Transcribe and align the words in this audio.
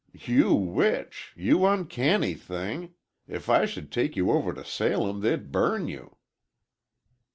"You 0.17 0.55
witch! 0.55 1.31
You 1.35 1.63
uncanny 1.67 2.33
thing! 2.33 2.95
If 3.27 3.49
I 3.49 3.65
should 3.67 3.91
take 3.91 4.15
you 4.15 4.31
over 4.31 4.51
to 4.51 4.65
Salem, 4.65 5.21
they'd 5.21 5.51
burn 5.51 5.87
you!" 5.87 6.17